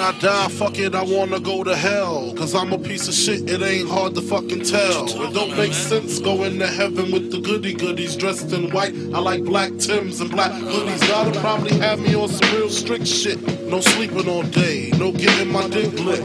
[0.00, 2.32] When I die, fuck it, I wanna go to hell.
[2.34, 5.04] Cause I'm a piece of shit, it ain't hard to fucking tell.
[5.04, 8.94] It don't make sense going to heaven with the goody goodies dressed in white.
[9.12, 11.06] I like black Tims and black hoodies.
[11.06, 13.42] Gotta probably have me on some real strict shit.
[13.68, 16.20] No sleeping all day, no getting my dick lit.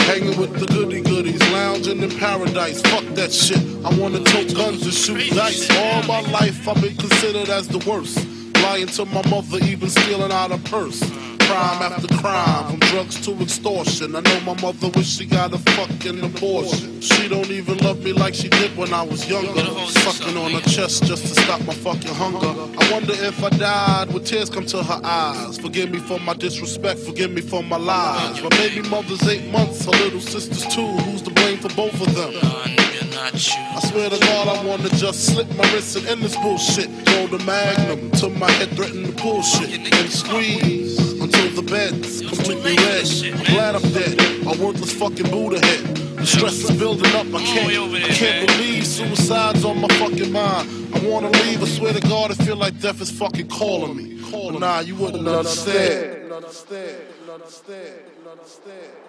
[0.00, 2.80] Hanging with the goody goodies, lounging in paradise.
[2.80, 3.60] Fuck that shit.
[3.84, 5.68] I wanna tote guns and shoot dice.
[5.76, 8.26] All my life, I've been considered as the worst.
[8.62, 11.02] Lying to my mother, even stealing out a purse.
[11.48, 14.14] Crime after crime, from drugs to extortion.
[14.14, 17.00] I know my mother wish she got a fucking abortion.
[17.00, 19.64] She don't even love me like she did when I was younger.
[19.88, 22.48] Sucking on her chest just to stop my fucking hunger.
[22.78, 25.56] I wonder if I died, would tears come to her eyes?
[25.56, 28.42] Forgive me for my disrespect, forgive me for my lies.
[28.42, 30.86] My baby mother's eight months, her little sister's two.
[30.86, 32.34] Who's to blame for both of them?
[32.34, 33.62] Nah, nigga, not you.
[33.74, 36.90] I swear to God, I wanna just slip my wrist and end this bullshit.
[37.06, 41.07] Throw the magnum to my head, threaten the bullshit, and squeeze
[41.48, 43.06] until the bed's completely red.
[43.34, 44.18] I'm glad I'm dead.
[44.46, 45.96] A worthless fucking Buddha head.
[46.16, 47.26] The stress is building up.
[47.26, 50.68] I can't, I can't believe suicide's on my fucking mind.
[50.94, 51.62] I wanna leave.
[51.62, 54.20] I swear to God, I feel like death is fucking calling me.
[54.30, 56.32] But nah, you wouldn't understand.
[56.32, 57.02] Understand.
[57.30, 58.00] Understand.
[58.30, 59.07] Understand.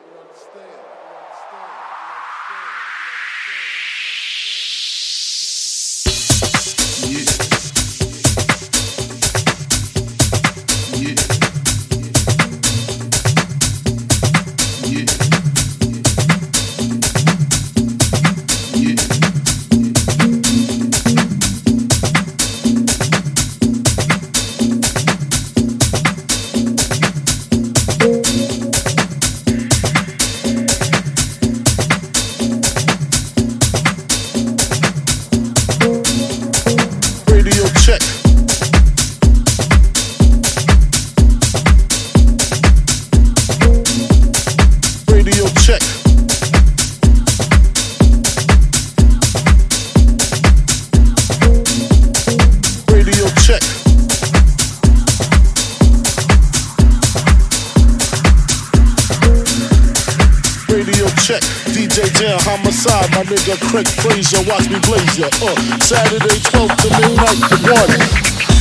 [61.89, 65.27] DJ Jam, homicide, my nigga Craig Fraser, watch me blaze ya.
[65.41, 68.58] Uh, Saturday 12 to midnight, the.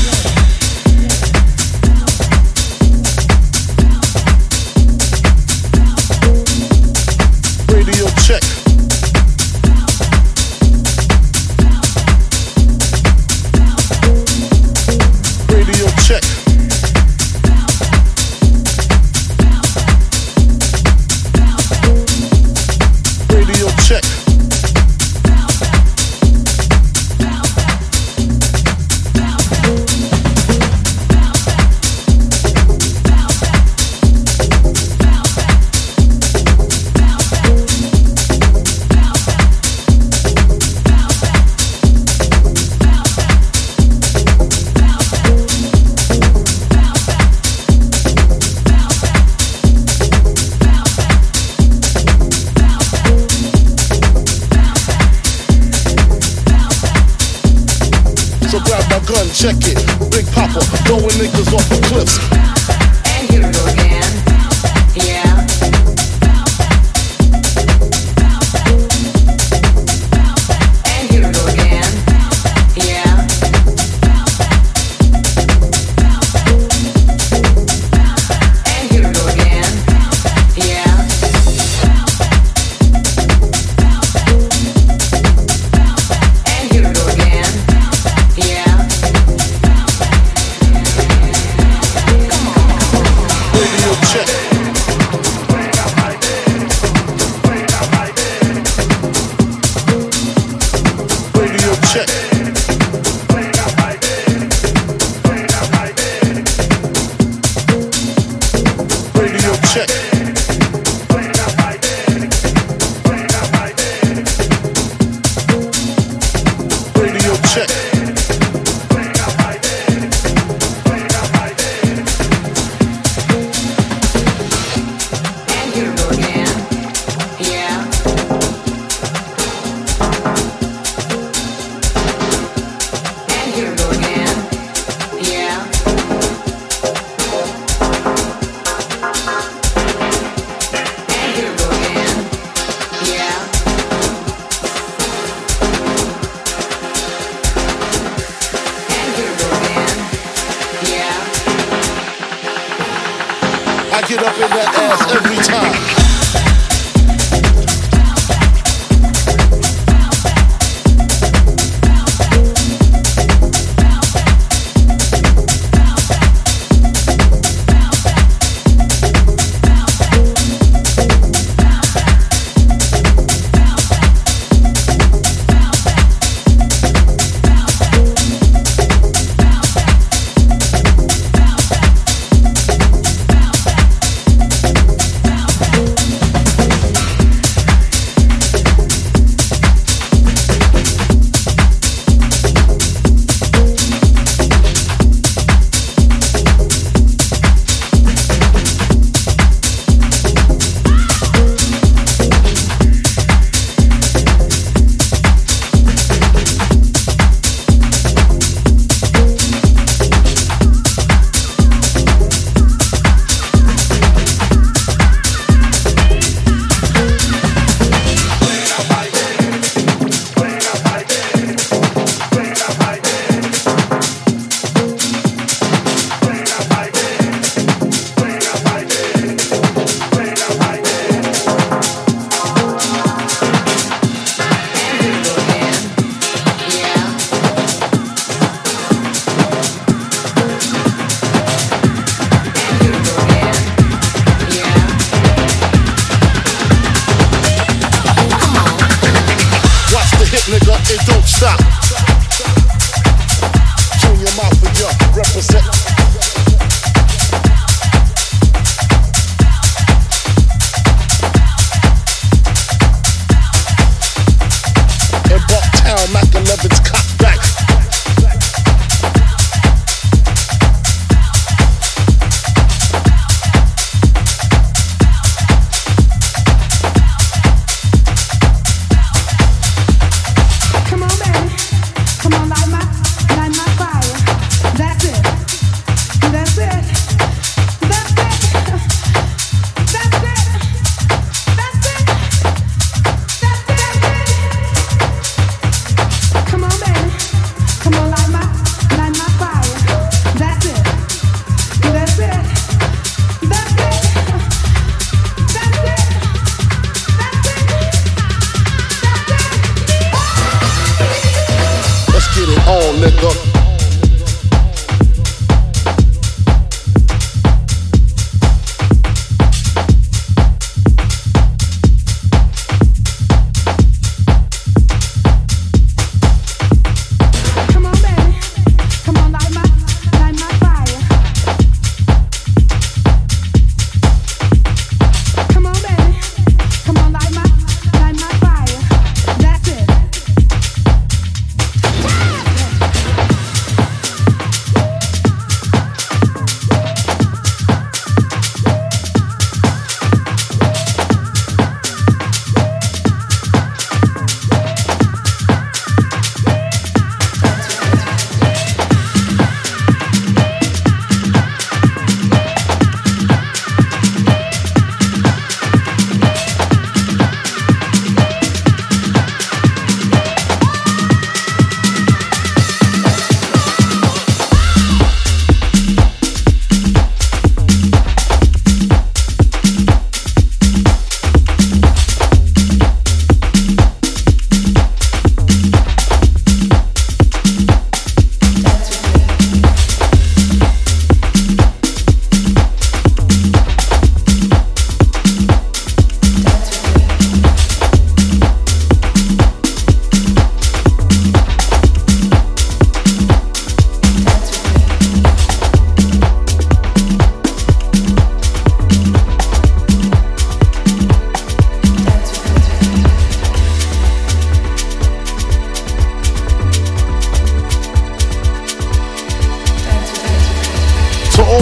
[59.39, 59.79] Check it.
[60.11, 62.78] Big Papa, throwing niggas off the cliffs.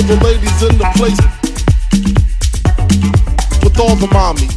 [0.06, 1.18] the ladies in the place
[3.64, 4.56] with all the mommies.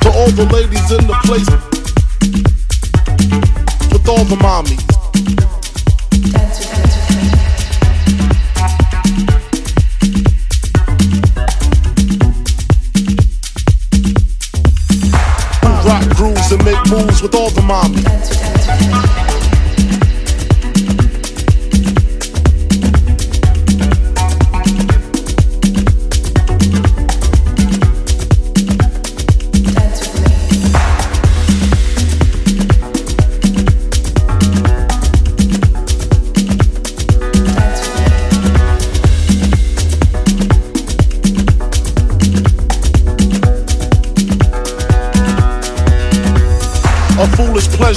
[0.00, 1.50] To all the ladies in the place
[3.92, 4.83] with all the mommies.
[17.36, 17.83] all the mind.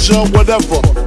[0.08, 0.97] culture, whatever.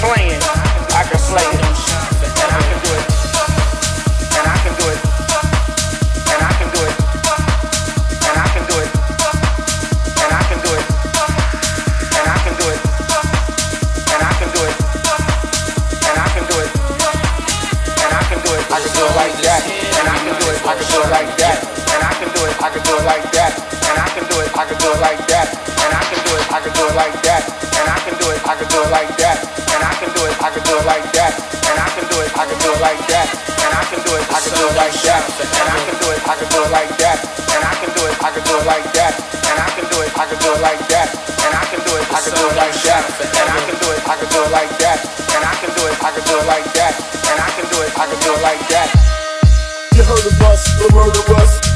[0.00, 0.59] playing.
[37.10, 39.14] that, and I can do it, I can do it like that,
[39.50, 41.08] and I can do it, I can do it like that,
[41.42, 43.02] and I can do it, I can do it like that,
[43.34, 44.98] and I can do it, I can do it like that,
[45.34, 46.94] and I can do it, I can do it like that,
[47.26, 48.88] and I can do it, I can do it like that.
[49.94, 51.69] You heard of us, the word of us.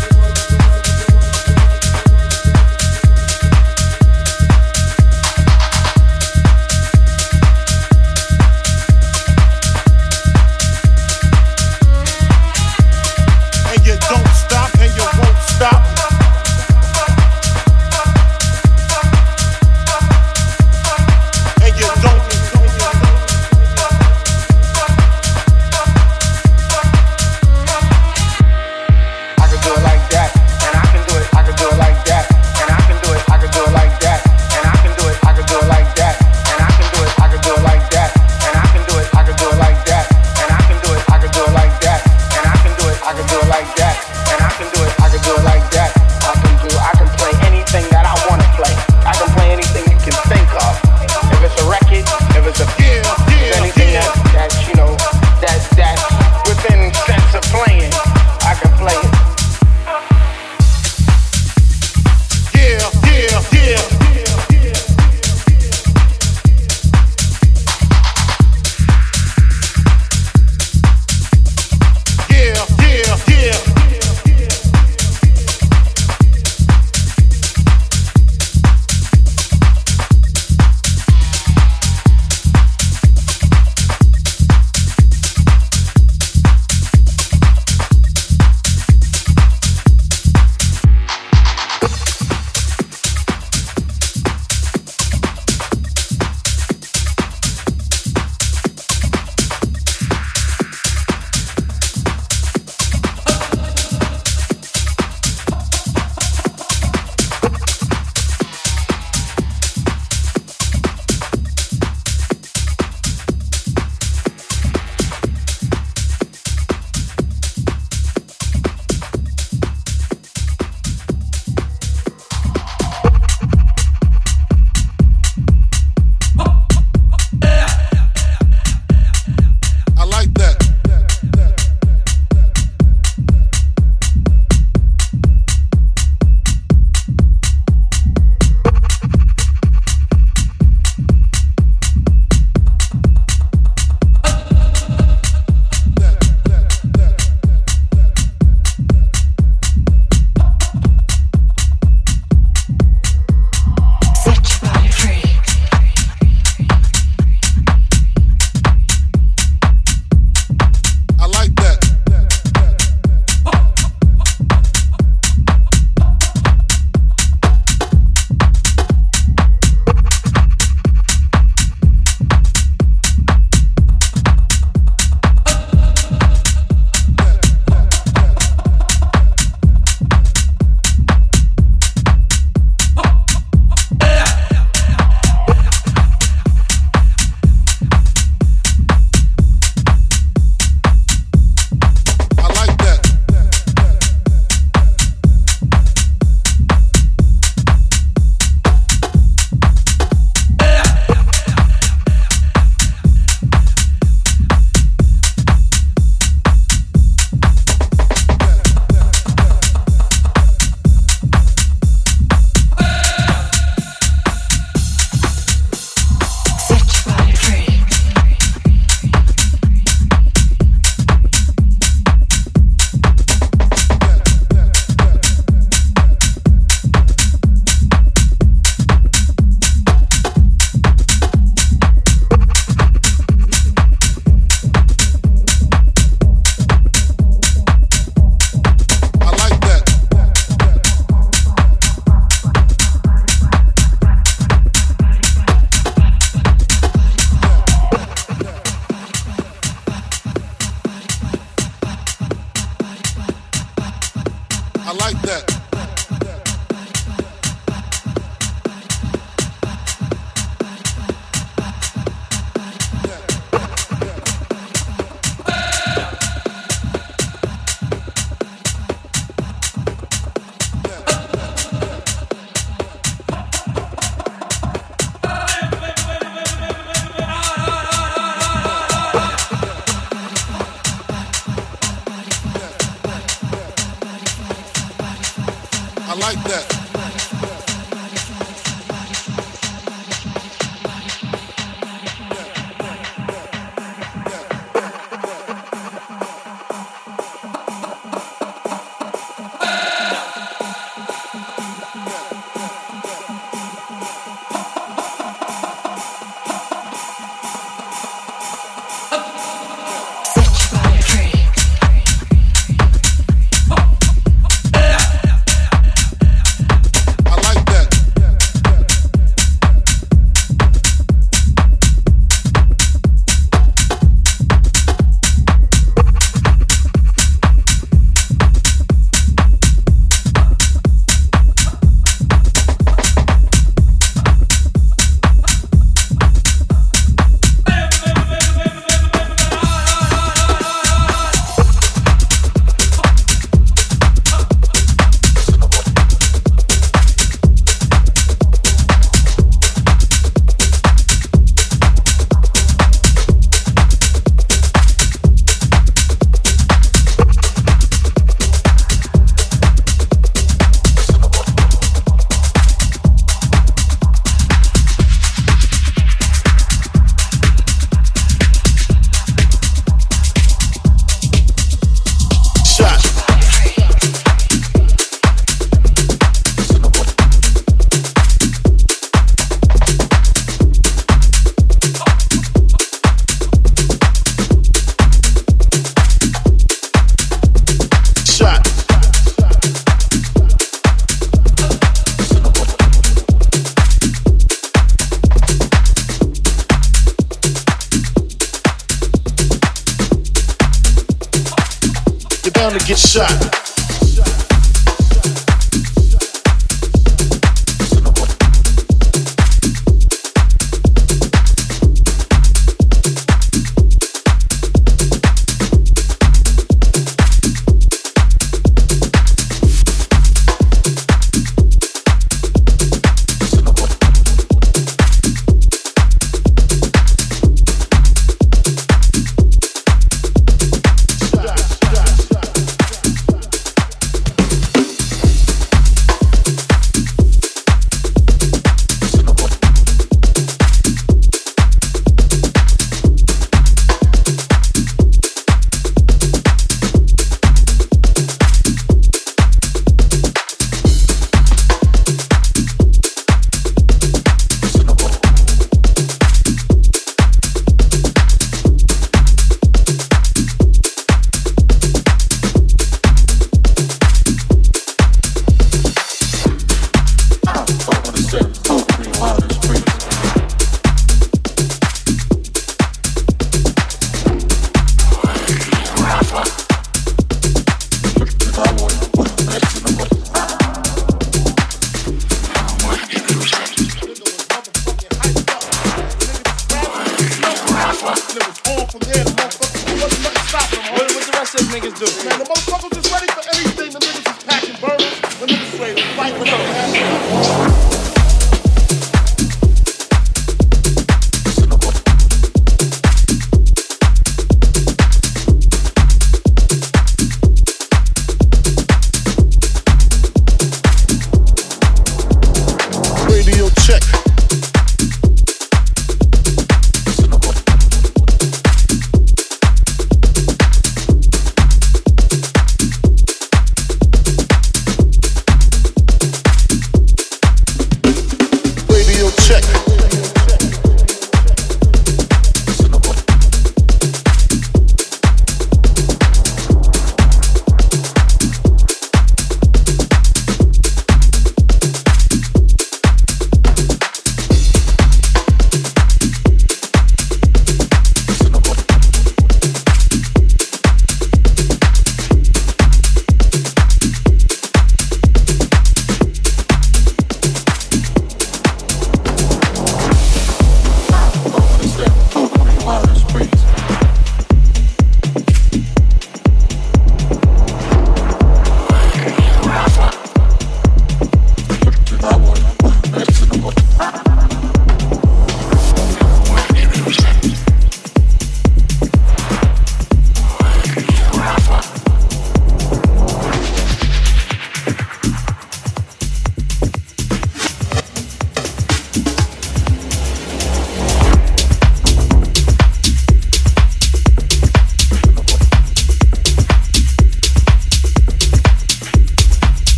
[492.24, 493.92] Man, the motherfuckers is ready for anything.
[493.92, 495.20] The niggas is packing burners.
[495.38, 497.73] The niggas ready to fight with us,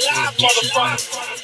[0.00, 1.39] live, motherfucker.